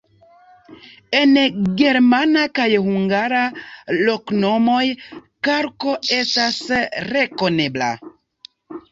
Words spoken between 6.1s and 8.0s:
estas rekonebla.